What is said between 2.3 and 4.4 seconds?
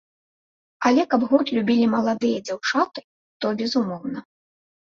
дзяўчаты, то, безумоўна.